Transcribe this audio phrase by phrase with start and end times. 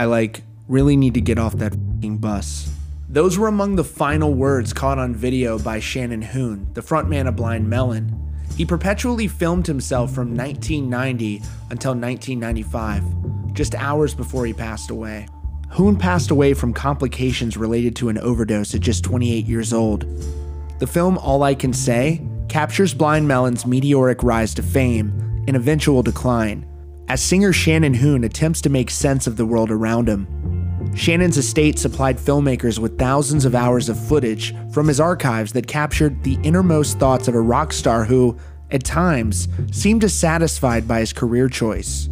[0.00, 1.76] I like really need to get off that
[2.22, 2.72] bus.
[3.10, 7.36] Those were among the final words caught on video by Shannon Hoon, the frontman of
[7.36, 8.18] Blind Melon.
[8.56, 15.28] He perpetually filmed himself from 1990 until 1995, just hours before he passed away.
[15.72, 20.06] Hoon passed away from complications related to an overdose at just 28 years old.
[20.78, 26.02] The film All I Can Say captures Blind Melon's meteoric rise to fame and eventual
[26.02, 26.64] decline,
[27.10, 30.28] as singer Shannon Hoon attempts to make sense of the world around him.
[30.94, 36.22] Shannon's estate supplied filmmakers with thousands of hours of footage from his archives that captured
[36.22, 38.38] the innermost thoughts of a rock star who,
[38.70, 42.08] at times, seemed dissatisfied by his career choice.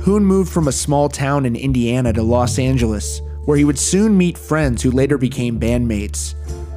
[0.00, 4.18] Hoon moved from a small town in Indiana to Los Angeles, where he would soon
[4.18, 6.34] meet friends who later became bandmates.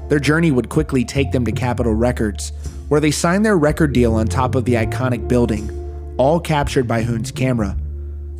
[0.07, 2.51] Their journey would quickly take them to Capitol Records,
[2.89, 5.82] where they signed their record deal on top of the iconic building,
[6.17, 7.77] all captured by Hoon's camera.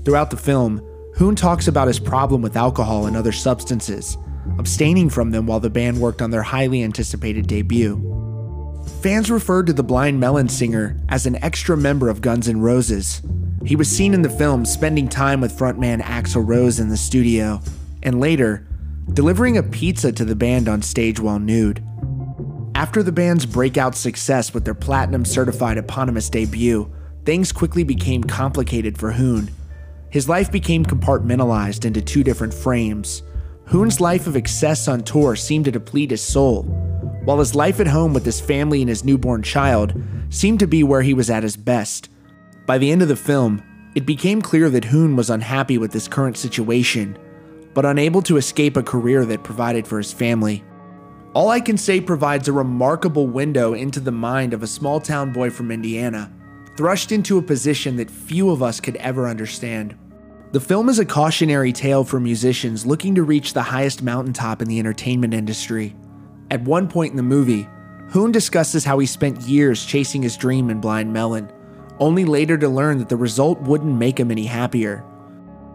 [0.06, 0.82] Throughout the film,
[1.16, 4.18] Hoon talks about his problem with alcohol and other substances,
[4.58, 8.10] abstaining from them while the band worked on their highly anticipated debut.
[9.02, 13.22] Fans referred to the Blind Melon singer as an extra member of Guns N' Roses.
[13.66, 17.62] He was seen in the film spending time with frontman Axl Rose in the studio,
[18.02, 18.68] and later,
[19.14, 21.84] delivering a pizza to the band on stage while nude.
[22.76, 26.92] After the band's breakout success with their platinum certified eponymous debut,
[27.26, 29.50] things quickly became complicated for Hoon.
[30.10, 33.24] His life became compartmentalized into two different frames.
[33.66, 36.64] Hoon's life of excess on tour seemed to deplete his soul,
[37.24, 39.94] while his life at home with his family and his newborn child
[40.30, 42.10] seemed to be where he was at his best.
[42.66, 43.64] By the end of the film,
[43.96, 47.18] it became clear that Hoon was unhappy with his current situation,
[47.74, 50.64] but unable to escape a career that provided for his family.
[51.34, 55.32] All I Can Say provides a remarkable window into the mind of a small town
[55.32, 56.32] boy from Indiana,
[56.76, 59.96] thrust into a position that few of us could ever understand.
[60.52, 64.68] The film is a cautionary tale for musicians looking to reach the highest mountaintop in
[64.68, 65.96] the entertainment industry.
[66.52, 67.68] At one point in the movie,
[68.10, 71.52] Hoon discusses how he spent years chasing his dream in Blind Melon,
[72.00, 75.04] only later to learn that the result wouldn't make him any happier.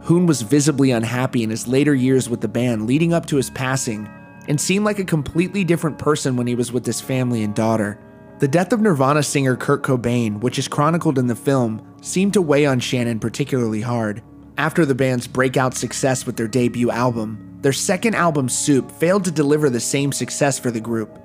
[0.02, 3.50] Hoon was visibly unhappy in his later years with the band leading up to his
[3.50, 4.08] passing
[4.46, 7.98] and seemed like a completely different person when he was with his family and daughter.
[8.38, 12.42] The death of Nirvana singer Kurt Cobain, which is chronicled in the film, seemed to
[12.42, 14.22] weigh on Shannon particularly hard.
[14.56, 19.32] After the band's breakout success with their debut album, their second album, Soup, failed to
[19.32, 21.18] deliver the same success for the group.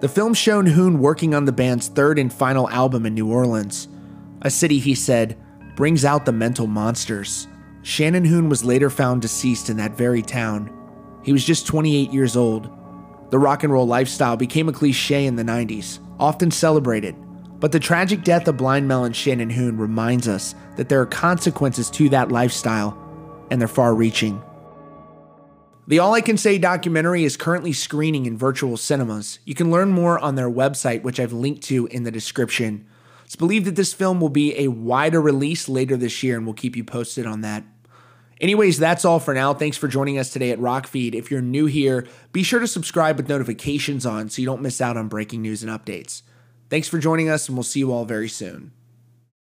[0.00, 3.88] The film showed Hoon working on the band's third and final album in New Orleans,
[4.42, 5.38] a city he said
[5.76, 7.48] brings out the mental monsters.
[7.80, 10.70] Shannon Hoon was later found deceased in that very town.
[11.22, 12.68] He was just 28 years old.
[13.30, 17.16] The rock and roll lifestyle became a cliche in the 90s, often celebrated,
[17.58, 21.90] but the tragic death of Blind Melon Shannon Hoon reminds us that there are consequences
[21.90, 22.96] to that lifestyle,
[23.50, 24.42] and they're far reaching.
[25.88, 29.40] The All I Can Say documentary is currently screening in virtual cinemas.
[29.44, 32.86] You can learn more on their website, which I've linked to in the description.
[33.24, 36.54] It's believed that this film will be a wider release later this year, and we'll
[36.54, 37.64] keep you posted on that.
[38.40, 39.52] Anyways, that's all for now.
[39.52, 41.14] Thanks for joining us today at Rockfeed.
[41.14, 44.80] If you're new here, be sure to subscribe with notifications on so you don't miss
[44.80, 46.22] out on breaking news and updates.
[46.70, 48.72] Thanks for joining us, and we'll see you all very soon.